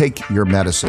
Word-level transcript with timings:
take 0.00 0.30
your 0.30 0.46
medicine. 0.46 0.88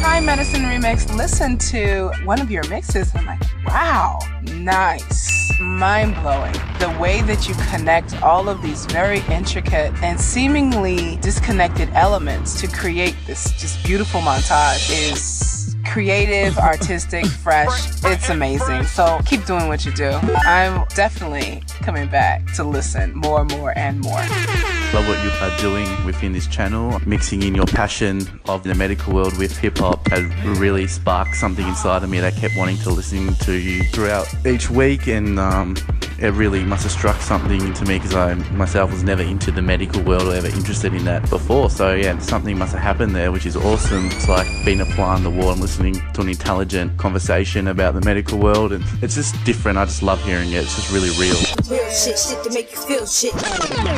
Hi, 0.00 0.20
Medicine 0.20 0.62
Remix. 0.62 1.14
Listen 1.14 1.58
to 1.58 2.10
one 2.24 2.40
of 2.40 2.50
your 2.50 2.66
mixes. 2.70 3.14
I'm 3.14 3.26
like, 3.26 3.42
wow, 3.66 4.18
nice. 4.54 5.52
Mind 5.60 6.14
blowing. 6.22 6.54
The 6.78 6.96
way 6.98 7.20
that 7.22 7.46
you 7.46 7.54
connect 7.70 8.22
all 8.22 8.48
of 8.48 8.62
these 8.62 8.86
very 8.86 9.20
intricate 9.30 9.92
and 10.02 10.18
seemingly 10.18 11.16
disconnected 11.16 11.90
elements 11.90 12.58
to 12.62 12.66
create 12.66 13.16
this 13.26 13.52
just 13.60 13.84
beautiful 13.84 14.22
montage 14.22 14.88
is 15.12 15.76
creative, 15.84 16.56
artistic, 16.56 17.26
fresh. 17.26 18.02
It's 18.02 18.30
amazing. 18.30 18.84
So 18.84 19.20
keep 19.26 19.44
doing 19.44 19.68
what 19.68 19.84
you 19.84 19.92
do. 19.92 20.08
I'm 20.46 20.86
definitely 20.94 21.62
coming 21.82 22.08
back 22.08 22.50
to 22.54 22.64
listen 22.64 23.12
more, 23.14 23.42
and 23.42 23.50
more, 23.50 23.76
and 23.76 24.00
more. 24.00 24.75
Love 24.94 25.08
what 25.08 25.22
you 25.22 25.30
are 25.40 25.56
doing 25.58 26.04
within 26.06 26.32
this 26.32 26.46
channel. 26.46 26.98
Mixing 27.04 27.42
in 27.42 27.54
your 27.54 27.66
passion 27.66 28.22
of 28.48 28.62
the 28.62 28.74
medical 28.74 29.12
world 29.12 29.36
with 29.36 29.56
hip 29.56 29.78
hop 29.78 30.08
has 30.08 30.24
really 30.58 30.86
sparked 30.86 31.34
something 31.34 31.66
inside 31.66 32.02
of 32.02 32.08
me 32.08 32.20
that 32.20 32.34
I 32.34 32.38
kept 32.38 32.56
wanting 32.56 32.78
to 32.78 32.90
listen 32.90 33.34
to 33.34 33.52
you 33.52 33.82
throughout 33.84 34.26
each 34.46 34.70
week, 34.70 35.06
and 35.08 35.38
um, 35.38 35.76
it 36.18 36.32
really 36.32 36.64
must 36.64 36.84
have 36.84 36.92
struck 36.92 37.20
something 37.20 37.60
into 37.60 37.84
me 37.84 37.98
because 37.98 38.14
I 38.14 38.34
myself 38.52 38.90
was 38.90 39.02
never 39.02 39.22
into 39.22 39.50
the 39.50 39.60
medical 39.60 40.02
world 40.02 40.22
or 40.22 40.34
ever 40.34 40.46
interested 40.46 40.94
in 40.94 41.04
that 41.04 41.28
before. 41.28 41.68
So 41.68 41.94
yeah, 41.94 42.18
something 42.18 42.56
must 42.56 42.72
have 42.72 42.82
happened 42.82 43.14
there, 43.14 43.32
which 43.32 43.44
is 43.44 43.56
awesome. 43.56 44.06
It's 44.06 44.28
like 44.28 44.46
being 44.64 44.80
a 44.80 44.86
fly 44.86 45.14
on 45.14 45.24
the 45.24 45.30
wall 45.30 45.50
and 45.50 45.60
listening 45.60 45.94
to 46.14 46.22
an 46.22 46.28
intelligent 46.28 46.96
conversation 46.96 47.68
about 47.68 47.94
the 47.94 48.00
medical 48.00 48.38
world, 48.38 48.72
and 48.72 48.84
it's 49.02 49.16
just 49.16 49.34
different. 49.44 49.76
I 49.76 49.84
just 49.84 50.02
love 50.02 50.22
hearing 50.24 50.52
it. 50.52 50.62
It's 50.62 50.76
just 50.76 50.90
really 50.90 51.10
real. 51.20 51.36
Real 51.68 51.90
shit, 51.90 52.16
shit 52.16 52.44
to 52.44 52.50
make 52.50 52.70
you 52.70 52.78
feel 52.78 53.06
shit. 53.06 53.34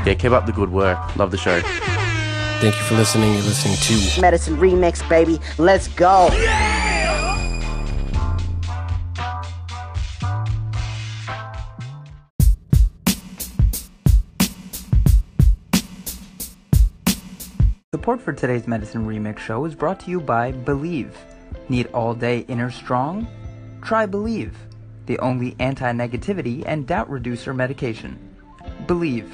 Yeah, 0.07 0.15
keep 0.15 0.33
up 0.33 0.47
the 0.47 0.53
good 0.53 0.71
work. 0.71 0.99
Love 1.17 1.31
the 1.31 1.37
show. 1.37 1.61
Thank 1.61 2.75
you 2.75 2.83
for 2.83 2.95
listening. 2.95 3.35
You're 3.35 3.43
listening 3.43 3.77
to 3.77 4.21
Medicine 4.21 4.57
Remix, 4.57 5.07
baby. 5.09 5.39
Let's 5.59 5.89
go. 5.89 6.31
Support 17.95 18.23
for 18.23 18.33
today's 18.33 18.67
Medicine 18.67 19.07
Remix 19.07 19.39
show 19.39 19.67
is 19.67 19.75
brought 19.75 20.01
to 20.01 20.11
you 20.11 20.21
by 20.21 20.53
Believe. 20.53 21.15
Need 21.69 21.89
all 21.89 22.15
day 22.15 22.47
inner 22.49 22.71
strong? 22.71 23.27
Try 23.83 24.07
Believe, 24.07 24.57
the 25.09 25.19
only 25.19 25.57
anti 25.59 25.91
negativity 25.93 26.63
and 26.67 26.87
doubt 26.87 27.11
reducer 27.11 27.53
medication. 27.53 28.17
Believe, 28.87 29.33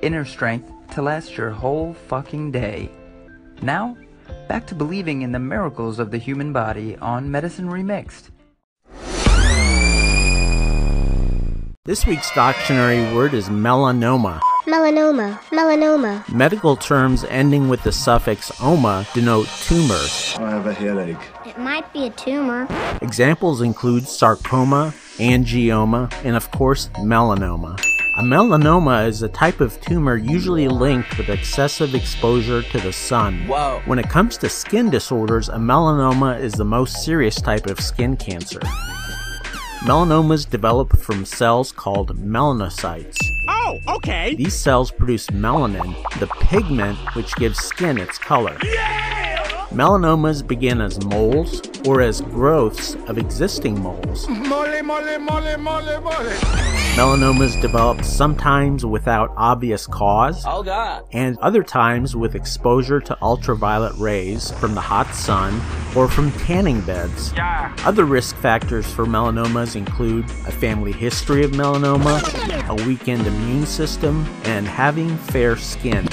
inner 0.00 0.24
strength 0.24 0.72
to 0.94 1.02
last 1.02 1.36
your 1.36 1.50
whole 1.50 1.92
fucking 1.92 2.52
day. 2.52 2.88
Now, 3.60 3.96
back 4.48 4.66
to 4.68 4.74
believing 4.74 5.22
in 5.22 5.32
the 5.32 5.38
miracles 5.38 5.98
of 5.98 6.10
the 6.10 6.18
human 6.18 6.52
body 6.52 6.96
on 6.96 7.30
Medicine 7.30 7.68
Remixed. 7.68 8.30
This 11.84 12.06
week's 12.06 12.30
dictionary 12.32 13.00
word 13.14 13.34
is 13.34 13.48
melanoma. 13.48 14.40
Melanoma, 14.64 15.38
melanoma. 15.50 16.28
Medical 16.32 16.76
terms 16.76 17.24
ending 17.24 17.68
with 17.68 17.82
the 17.84 17.92
suffix 17.92 18.50
oma 18.60 19.06
denote 19.14 19.46
tumor. 19.62 19.94
I 20.38 20.50
have 20.50 20.66
a 20.66 20.72
headache. 20.72 21.16
It 21.44 21.58
might 21.58 21.92
be 21.92 22.06
a 22.06 22.10
tumor. 22.10 22.66
Examples 23.00 23.60
include 23.60 24.08
sarcoma, 24.08 24.92
angioma, 25.18 26.12
and 26.24 26.36
of 26.36 26.50
course, 26.50 26.88
melanoma. 26.98 27.78
A 28.18 28.22
melanoma 28.22 29.06
is 29.06 29.22
a 29.22 29.28
type 29.28 29.60
of 29.60 29.78
tumor 29.82 30.16
usually 30.16 30.68
linked 30.68 31.18
with 31.18 31.28
excessive 31.28 31.94
exposure 31.94 32.62
to 32.62 32.78
the 32.80 32.92
sun. 32.92 33.46
Whoa. 33.46 33.82
When 33.84 33.98
it 33.98 34.08
comes 34.08 34.38
to 34.38 34.48
skin 34.48 34.88
disorders, 34.88 35.50
a 35.50 35.56
melanoma 35.56 36.40
is 36.40 36.54
the 36.54 36.64
most 36.64 37.04
serious 37.04 37.36
type 37.36 37.66
of 37.66 37.78
skin 37.78 38.16
cancer. 38.16 38.60
Melanomas 39.80 40.48
develop 40.48 40.96
from 40.98 41.26
cells 41.26 41.72
called 41.72 42.16
melanocytes. 42.16 43.18
Oh, 43.48 43.78
okay. 43.88 44.34
These 44.34 44.54
cells 44.54 44.90
produce 44.90 45.26
melanin, 45.26 45.94
the 46.18 46.26
pigment 46.26 46.98
which 47.14 47.36
gives 47.36 47.58
skin 47.58 47.98
its 47.98 48.16
color. 48.16 48.56
Melanomas 49.70 50.46
begin 50.46 50.80
as 50.80 51.04
moles 51.04 51.60
or 51.86 52.00
as 52.00 52.20
growths 52.20 52.94
of 53.08 53.18
existing 53.18 53.80
moles. 53.80 54.28
Mole, 54.28 54.82
mole, 54.82 55.18
mole, 55.18 55.56
mole, 55.58 56.00
mole. 56.00 56.32
Melanomas 56.96 57.60
develop 57.60 58.02
sometimes 58.04 58.86
without 58.86 59.32
obvious 59.36 59.86
cause, 59.86 60.44
Oh, 60.46 60.62
God. 60.62 61.02
and 61.12 61.36
other 61.38 61.62
times 61.62 62.16
with 62.16 62.34
exposure 62.34 63.00
to 63.00 63.18
ultraviolet 63.20 63.92
rays 63.98 64.50
from 64.52 64.74
the 64.74 64.80
hot 64.80 65.12
sun 65.14 65.60
or 65.94 66.08
from 66.08 66.30
tanning 66.32 66.80
beds. 66.82 67.32
Yeah. 67.34 67.74
Other 67.84 68.04
risk 68.06 68.36
factors 68.36 68.86
for 68.90 69.04
melanomas 69.04 69.76
include 69.76 70.24
a 70.46 70.52
family 70.52 70.92
history 70.92 71.44
of 71.44 71.50
melanoma, 71.50 72.22
a 72.68 72.86
weakened 72.86 73.26
immune 73.26 73.66
system, 73.66 74.24
and 74.44 74.66
having 74.66 75.14
fair 75.18 75.56
skin. 75.56 76.08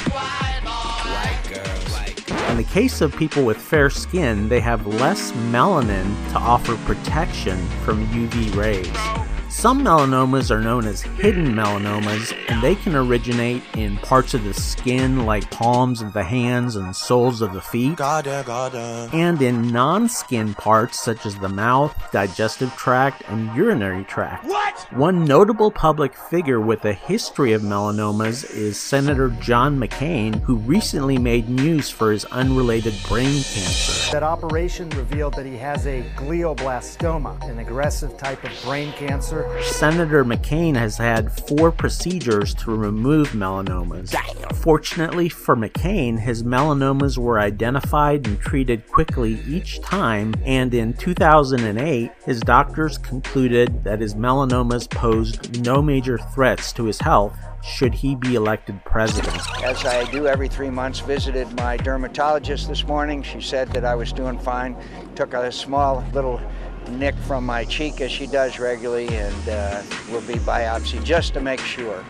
In 2.54 2.58
the 2.58 2.64
case 2.66 3.02
of 3.02 3.16
people 3.16 3.44
with 3.44 3.58
fair 3.58 3.90
skin, 3.90 4.48
they 4.48 4.60
have 4.60 4.86
less 4.86 5.32
melanin 5.50 6.06
to 6.34 6.38
offer 6.38 6.78
protection 6.86 7.58
from 7.84 8.06
UV 8.10 8.56
rays. 8.56 9.33
Some 9.54 9.82
melanomas 9.82 10.52
are 10.52 10.60
known 10.60 10.86
as 10.86 11.04
hidden 11.04 11.54
melanomas, 11.54 12.36
and 12.50 12.62
they 12.62 12.76
can 12.76 12.96
originate 12.96 13.64
in 13.78 13.96
parts 13.98 14.34
of 14.34 14.44
the 14.44 14.54
skin 14.54 15.26
like 15.26 15.50
palms 15.52 16.02
of 16.02 16.12
the 16.12 16.24
hands 16.24 16.76
and 16.76 16.94
soles 16.94 17.42
of 17.42 17.54
the 17.54 17.62
feet, 17.62 18.02
and 18.02 19.42
in 19.42 19.72
non 19.72 20.10
skin 20.10 20.54
parts 20.56 21.00
such 21.00 21.26
as 21.26 21.38
the 21.38 21.48
mouth, 21.48 21.96
digestive 22.12 22.76
tract, 22.76 23.24
and 23.30 23.56
urinary 23.56 24.04
tract. 24.04 24.44
What? 24.44 24.92
One 24.92 25.24
notable 25.24 25.72
public 25.72 26.14
figure 26.14 26.60
with 26.60 26.84
a 26.84 26.94
history 26.94 27.54
of 27.54 27.62
melanomas 27.62 28.44
is 28.54 28.78
Senator 28.78 29.30
John 29.40 29.80
McCain, 29.80 30.42
who 30.42 30.58
recently 30.58 31.18
made 31.18 31.48
news 31.48 31.90
for 31.90 32.12
his 32.12 32.26
unrelated 32.26 32.96
brain 33.08 33.44
cancer. 33.44 34.12
That 34.12 34.24
operation 34.24 34.90
revealed 34.90 35.36
that 35.36 35.46
he 35.46 35.56
has 35.58 35.88
a 35.88 36.04
glioblastoma, 36.18 37.50
an 37.50 37.60
aggressive 37.60 38.18
type 38.18 38.44
of 38.44 38.52
brain 38.64 38.92
cancer. 38.94 39.43
Senator 39.62 40.24
McCain 40.26 40.76
has 40.76 40.98
had 40.98 41.32
four 41.32 41.72
procedures 41.72 42.54
to 42.56 42.76
remove 42.76 43.30
melanomas. 43.30 44.14
Fortunately 44.56 45.30
for 45.30 45.56
McCain, 45.56 46.20
his 46.20 46.44
melanomas 46.44 47.18
were 47.18 47.40
identified 47.40 48.28
and 48.28 48.40
treated 48.40 48.88
quickly 48.88 49.42
each 49.48 49.82
time, 49.82 50.34
and 50.44 50.74
in 50.74 50.94
2008, 50.94 52.12
his 52.26 52.40
doctors 52.42 52.98
concluded 52.98 53.84
that 53.84 54.00
his 54.00 54.16
melanomas 54.16 54.90
posed 54.90 55.64
no 55.66 55.82
major 55.82 56.18
threats 56.18 56.72
to 56.74 56.86
his 56.86 57.00
health 57.00 57.38
should 57.64 57.94
he 57.94 58.16
be 58.16 58.36
elected 58.36 58.84
president. 58.86 59.42
As 59.64 59.86
I 59.86 60.10
do 60.12 60.28
every 60.28 60.50
three 60.50 60.70
months, 60.70 61.00
visited 61.00 61.52
my 61.56 61.78
dermatologist 61.78 62.68
this 62.68 62.86
morning. 62.86 63.24
She 63.24 63.40
said 63.40 63.70
that 63.70 63.86
I 63.86 63.96
was 63.96 64.12
doing 64.12 64.38
fine. 64.38 64.76
Took 65.16 65.34
a 65.34 65.52
small 65.52 66.04
little 66.14 66.42
nick 66.90 67.16
from 67.16 67.46
my 67.46 67.66
cheek 67.66 68.02
as 68.02 68.12
she 68.12 68.28
does 68.28 68.60
regularly 68.60 69.08
and 69.10 69.50
uh, 69.50 69.82
will 70.12 70.22
be 70.22 70.36
biopsy 70.36 71.04
just 71.04 71.34
to 71.34 71.42
make 71.42 71.60
sure 71.60 72.04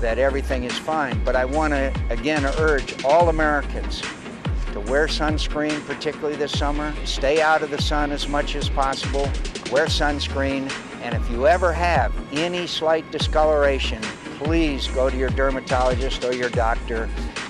that 0.00 0.18
everything 0.18 0.64
is 0.64 0.76
fine. 0.78 1.22
But 1.24 1.36
I 1.36 1.44
want 1.44 1.72
to 1.72 1.92
again 2.10 2.44
urge 2.58 3.04
all 3.04 3.28
Americans 3.28 4.02
to 4.72 4.80
wear 4.80 5.06
sunscreen, 5.06 5.84
particularly 5.86 6.36
this 6.36 6.52
summer. 6.52 6.94
Stay 7.04 7.40
out 7.40 7.62
of 7.62 7.70
the 7.70 7.80
sun 7.80 8.12
as 8.12 8.28
much 8.28 8.54
as 8.54 8.68
possible. 8.68 9.24
Wear 9.72 9.86
sunscreen. 9.86 10.70
And 11.02 11.14
if 11.14 11.30
you 11.30 11.46
ever 11.46 11.72
have 11.72 12.12
any 12.32 12.66
slight 12.66 13.10
discoloration, 13.10 14.02
please 14.38 14.86
go 14.88 15.10
to 15.10 15.16
your 15.16 15.30
dermatologist 15.30 16.24
or 16.24 16.32
your 16.32 16.50
doctor 16.50 17.08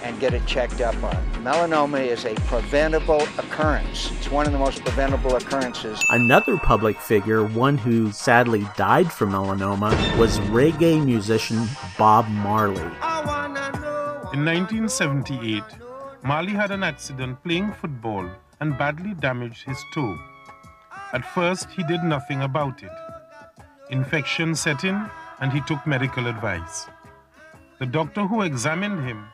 and 0.09 0.19
get 0.19 0.33
it 0.33 0.45
checked 0.47 0.81
up 0.81 1.01
on. 1.05 1.17
Melanoma 1.45 2.05
is 2.05 2.25
a 2.25 2.35
preventable 2.47 3.21
occurrence. 3.37 4.11
It's 4.13 4.31
one 4.31 4.47
of 4.47 4.53
the 4.53 4.59
most 4.59 4.83
preventable 4.83 5.37
occurrences. 5.37 6.03
Another 6.09 6.57
public 6.57 6.99
figure, 6.99 7.45
one 7.45 7.77
who 7.77 8.11
sadly 8.11 8.67
died 8.75 9.13
from 9.13 9.33
melanoma, 9.33 9.93
was 10.17 10.39
reggae 10.49 11.05
musician 11.05 11.69
Bob 11.99 12.27
Marley. 12.29 12.81
In 14.33 14.45
1978, 14.45 15.63
Marley 16.25 16.53
had 16.53 16.71
an 16.71 16.83
accident 16.83 17.43
playing 17.45 17.73
football 17.75 18.31
and 18.61 18.79
badly 18.79 19.13
damaged 19.13 19.65
his 19.65 19.79
toe. 19.93 20.19
At 21.13 21.25
first, 21.35 21.69
he 21.71 21.83
did 21.83 22.03
nothing 22.03 22.43
about 22.43 22.83
it. 22.83 22.91
Infection 23.91 24.55
set 24.55 24.85
in, 24.85 25.09
and 25.41 25.53
he 25.53 25.61
took 25.63 25.87
medical 25.87 26.27
advice. 26.27 26.87
The 27.79 27.87
doctor 27.87 28.27
who 28.27 28.43
examined 28.43 29.07
him 29.07 29.27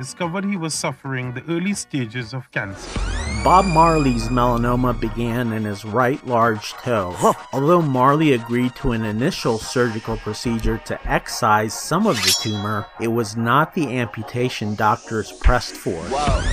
discovered 0.00 0.46
he 0.46 0.56
was 0.56 0.72
suffering 0.72 1.34
the 1.34 1.44
early 1.52 1.74
stages 1.74 2.32
of 2.32 2.50
cancer. 2.52 2.98
Bob 3.44 3.66
Marley's 3.66 4.28
melanoma 4.28 4.98
began 4.98 5.52
in 5.52 5.64
his 5.64 5.84
right 5.84 6.26
large 6.26 6.72
toe. 6.84 7.14
Although 7.52 7.82
Marley 7.82 8.32
agreed 8.32 8.74
to 8.76 8.92
an 8.92 9.04
initial 9.04 9.58
surgical 9.58 10.16
procedure 10.16 10.78
to 10.86 10.98
excise 11.06 11.74
some 11.78 12.06
of 12.06 12.16
the 12.16 12.34
tumor, 12.40 12.86
it 12.98 13.08
was 13.08 13.36
not 13.36 13.74
the 13.74 13.98
amputation 13.98 14.74
doctors 14.74 15.32
pressed 15.32 15.74
for. 15.74 16.02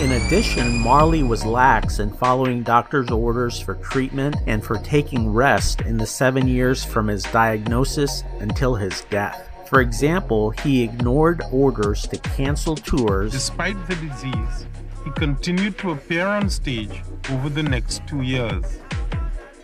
In 0.02 0.12
addition, 0.12 0.80
Marley 0.80 1.24
was 1.24 1.46
lax 1.46 2.00
in 2.00 2.12
following 2.12 2.64
doctors' 2.64 3.12
orders 3.12 3.62
for 3.62 3.76
treatment 3.76 4.36
and 4.46 4.62
for 4.62 4.78
taking 4.80 5.32
rest 5.32 5.82
in 5.82 5.96
the 5.96 6.06
seven 6.06 6.50
years 6.50 6.84
from 6.84 7.08
his 7.08 7.24
diagnosis 7.24 8.24
until 8.42 8.76
his 8.76 9.06
death. 9.10 9.47
For 9.70 9.82
example, 9.82 10.52
he 10.52 10.82
ignored 10.82 11.42
orders 11.52 12.04
to 12.08 12.18
cancel 12.18 12.78
tours. 12.78 13.34
Despite 13.34 13.76
the 13.88 13.96
disease, 13.96 14.66
he 15.04 15.12
continued 15.12 15.78
to 15.80 15.92
appear 15.92 16.26
on 16.26 16.50
stage 16.50 17.02
over 17.32 17.50
the 17.50 17.64
next 17.64 18.08
two 18.08 18.22
years. 18.22 18.64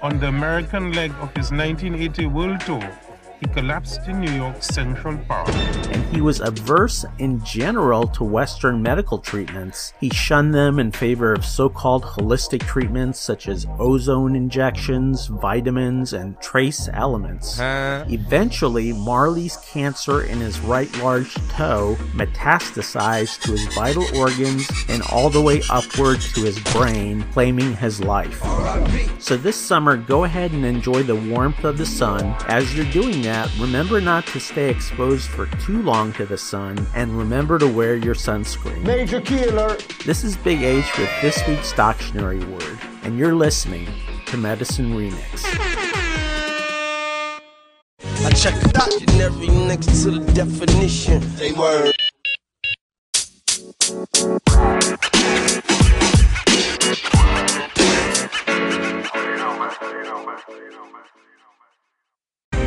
On 0.02 0.20
the 0.20 0.28
American 0.28 0.92
leg 0.92 1.12
of 1.22 1.34
his 1.38 1.52
1980 1.52 2.26
World 2.26 2.60
Tour, 2.62 3.00
he 3.44 3.54
collapsed 3.54 4.08
in 4.08 4.22
New 4.22 4.32
York's 4.32 4.68
Central 4.68 5.18
Park. 5.28 5.50
And 5.92 6.04
he 6.16 6.22
was 6.22 6.40
averse 6.40 7.06
in 7.20 7.44
general 7.44 8.08
to 8.08 8.24
Western 8.24 8.82
medical 8.82 9.20
treatments. 9.20 9.94
He 10.00 10.10
shunned 10.10 10.54
them 10.54 10.80
in 10.80 10.92
favor 10.92 11.34
of 11.34 11.44
so 11.44 11.68
called 11.68 12.04
holistic 12.04 12.62
treatments 12.62 13.20
such 13.20 13.48
as 13.48 13.68
ozone 13.80 14.36
injections, 14.36 15.28
vitamins, 15.28 16.14
and 16.14 16.40
trace 16.42 16.88
elements. 16.94 17.58
Huh? 17.58 18.06
Eventually, 18.08 18.94
Marley's 18.94 19.58
cancer 19.58 20.24
in 20.24 20.40
his 20.40 20.60
right 20.62 20.94
large 21.00 21.34
toe 21.50 21.98
metastasized 22.14 23.42
to 23.42 23.52
his 23.52 23.66
vital 23.76 24.06
organs 24.18 24.70
and 24.88 25.04
all 25.12 25.30
the 25.30 25.42
way 25.42 25.62
upward 25.70 26.22
to 26.22 26.42
his 26.42 26.60
brain, 26.72 27.24
claiming 27.34 27.76
his 27.76 28.00
life. 28.02 28.42
So 29.20 29.36
this 29.38 29.56
summer, 29.56 29.98
go 29.98 30.24
ahead 30.24 30.52
and 30.52 30.66
enjoy 30.66 31.04
the 31.04 31.16
warmth 31.16 31.64
of 31.64 31.78
the 31.78 31.86
sun. 31.86 32.36
As 32.48 32.76
you're 32.76 32.92
doing 32.92 33.22
that, 33.24 33.33
that, 33.34 33.50
remember 33.58 34.00
not 34.00 34.28
to 34.28 34.40
stay 34.40 34.70
exposed 34.70 35.28
for 35.28 35.48
too 35.66 35.82
long 35.82 36.14
to 36.14 36.24
the 36.24 36.38
sun 36.38 36.86
and 36.94 37.18
remember 37.18 37.58
to 37.58 37.68
wear 37.68 37.96
your 37.96 38.14
sunscreen. 38.14 38.84
Major 38.84 39.20
key 39.20 39.44
alert! 39.46 39.88
This 40.06 40.24
is 40.24 40.38
Big 40.38 40.62
H 40.62 40.86
with 41.00 41.10
this 41.22 41.42
week's 41.48 41.74
Doctionary 41.74 42.44
Word, 42.52 42.80
and 43.02 43.18
you're 43.18 43.34
listening 43.34 43.88
to 44.28 44.38
Medicine 44.38 44.94
Remix. 44.94 45.46
I 48.24 48.32
check 48.34 48.54
the 48.62 48.70
dictionary 49.00 49.48
next 49.68 50.04
to 50.04 50.12
the 50.12 50.32
definition. 50.34 51.22
They 51.36 51.54
word. 51.54 51.96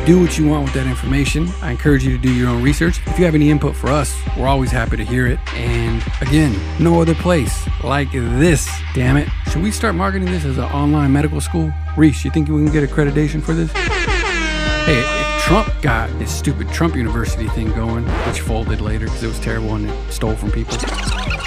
Do 0.07 0.21
what 0.21 0.37
you 0.37 0.47
want 0.47 0.63
with 0.63 0.73
that 0.73 0.87
information. 0.87 1.49
I 1.61 1.71
encourage 1.71 2.05
you 2.05 2.15
to 2.15 2.17
do 2.17 2.33
your 2.33 2.47
own 2.47 2.63
research. 2.63 3.01
If 3.07 3.19
you 3.19 3.25
have 3.25 3.35
any 3.35 3.49
input 3.49 3.75
for 3.75 3.89
us, 3.89 4.17
we're 4.37 4.47
always 4.47 4.71
happy 4.71 4.95
to 4.95 5.03
hear 5.03 5.27
it. 5.27 5.37
And 5.53 6.01
again, 6.21 6.57
no 6.81 7.01
other 7.01 7.13
place 7.13 7.67
like 7.83 8.13
this, 8.13 8.69
damn 8.93 9.17
it. 9.17 9.27
Should 9.51 9.61
we 9.61 9.69
start 9.69 9.95
marketing 9.95 10.31
this 10.31 10.45
as 10.45 10.59
an 10.59 10.63
online 10.63 11.11
medical 11.11 11.41
school? 11.41 11.73
Reese, 11.97 12.23
you 12.23 12.31
think 12.31 12.47
we 12.47 12.63
can 12.63 12.71
get 12.71 12.89
accreditation 12.89 13.43
for 13.43 13.51
this? 13.51 13.69
Hey, 13.73 15.01
if 15.01 15.43
Trump 15.43 15.69
got 15.81 16.09
his 16.11 16.31
stupid 16.31 16.69
Trump 16.69 16.95
University 16.95 17.49
thing 17.49 17.73
going, 17.73 18.05
which 18.27 18.39
folded 18.39 18.79
later 18.79 19.07
because 19.07 19.23
it 19.23 19.27
was 19.27 19.39
terrible 19.41 19.75
and 19.75 19.89
it 19.89 20.11
stole 20.13 20.35
from 20.35 20.53
people. 20.53 20.77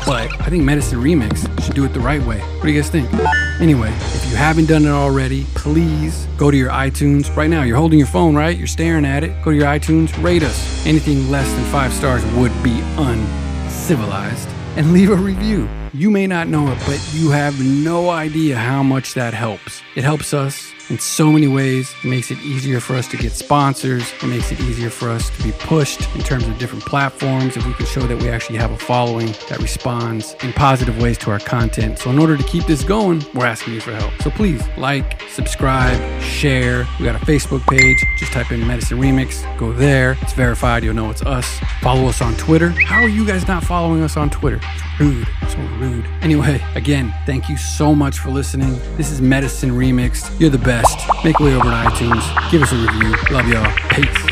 But 0.06 0.40
I 0.40 0.48
think 0.48 0.64
Medicine 0.64 1.00
Remix 1.00 1.46
should 1.64 1.74
do 1.74 1.84
it 1.84 1.92
the 1.92 2.00
right 2.00 2.22
way. 2.24 2.40
What 2.40 2.62
do 2.62 2.70
you 2.70 2.80
guys 2.80 2.90
think? 2.90 3.12
Anyway, 3.60 3.90
if 3.90 4.30
you 4.30 4.36
haven't 4.36 4.66
done 4.66 4.84
it 4.84 4.90
already, 4.90 5.44
please 5.54 6.26
go 6.36 6.50
to 6.50 6.56
your 6.56 6.70
iTunes. 6.70 7.34
Right 7.36 7.50
now, 7.50 7.62
you're 7.62 7.76
holding 7.76 7.98
your 7.98 8.08
phone, 8.08 8.34
right? 8.34 8.56
You're 8.56 8.66
staring 8.66 9.04
at 9.04 9.22
it. 9.22 9.30
Go 9.44 9.50
to 9.50 9.56
your 9.56 9.66
iTunes, 9.66 10.10
rate 10.22 10.42
us. 10.42 10.86
Anything 10.86 11.30
less 11.30 11.50
than 11.52 11.64
five 11.66 11.92
stars 11.92 12.24
would 12.34 12.52
be 12.62 12.80
uncivilized. 12.96 14.48
And 14.76 14.92
leave 14.92 15.10
a 15.10 15.16
review. 15.16 15.68
You 15.92 16.10
may 16.10 16.26
not 16.26 16.48
know 16.48 16.70
it, 16.72 16.78
but 16.86 17.00
you 17.12 17.30
have 17.30 17.60
no 17.60 18.10
idea 18.10 18.56
how 18.56 18.82
much 18.82 19.14
that 19.14 19.34
helps. 19.34 19.82
It 19.96 20.04
helps 20.04 20.32
us 20.32 20.72
in 20.90 20.98
so 20.98 21.30
many 21.30 21.46
ways. 21.46 21.94
It 22.02 22.08
makes 22.08 22.30
it 22.30 22.38
easier 22.40 22.80
for 22.80 22.96
us 22.96 23.06
to 23.08 23.16
get 23.16 23.32
sponsors. 23.32 24.12
It 24.22 24.26
makes 24.26 24.50
it 24.52 24.60
easier 24.60 24.90
for 24.90 25.08
us 25.08 25.30
to 25.30 25.42
be 25.42 25.52
pushed 25.52 26.02
in 26.14 26.22
terms 26.22 26.46
of 26.46 26.58
different 26.58 26.84
platforms. 26.84 27.56
If 27.56 27.64
we 27.64 27.72
can 27.74 27.86
show 27.86 28.00
that 28.00 28.20
we 28.20 28.28
actually 28.28 28.58
have 28.58 28.72
a 28.72 28.76
following 28.76 29.28
that 29.48 29.58
responds 29.60 30.34
in 30.42 30.52
positive 30.52 31.00
ways 31.00 31.16
to 31.18 31.30
our 31.30 31.38
content. 31.38 31.98
So, 31.98 32.10
in 32.10 32.18
order 32.18 32.36
to 32.36 32.42
keep 32.42 32.66
this 32.66 32.82
going, 32.82 33.24
we're 33.34 33.46
asking 33.46 33.74
you 33.74 33.80
for 33.80 33.92
help. 33.92 34.12
So, 34.20 34.30
please 34.30 34.62
like, 34.76 35.22
subscribe, 35.30 36.22
share. 36.22 36.86
We 36.98 37.04
got 37.04 37.14
a 37.14 37.24
Facebook 37.24 37.66
page. 37.68 37.96
Just 38.18 38.32
type 38.32 38.50
in 38.50 38.66
Medicine 38.66 38.98
Remix. 38.98 39.44
Go 39.56 39.72
there. 39.72 40.18
It's 40.20 40.32
verified. 40.32 40.82
You'll 40.82 40.94
know 40.94 41.10
it's 41.10 41.22
us. 41.22 41.58
Follow 41.80 42.06
us 42.06 42.20
on 42.20 42.34
Twitter. 42.34 42.70
How 42.70 43.00
are 43.00 43.08
you 43.08 43.24
guys 43.24 43.46
not 43.46 43.62
following 43.62 44.02
us 44.02 44.16
on 44.16 44.28
Twitter? 44.28 44.60
Rude. 44.98 45.28
So 45.48 45.58
rude. 45.78 46.04
Anyway, 46.20 46.60
again, 46.74 47.14
thank 47.26 47.48
you 47.48 47.56
so 47.56 47.94
much 47.94 48.18
for 48.18 48.30
listening. 48.30 48.78
This 48.96 49.10
is 49.10 49.20
Medicine 49.20 49.70
Remixed. 49.70 50.38
You're 50.38 50.50
the 50.50 50.58
best 50.58 50.79
best. 50.82 51.24
Make 51.24 51.40
way 51.40 51.54
over 51.54 51.64
to 51.64 51.70
iTunes. 51.70 52.50
Give 52.50 52.62
us 52.62 52.72
a 52.72 52.76
review. 52.76 53.14
Love 53.30 53.48
y'all. 53.48 53.72
Peace. 53.90 54.29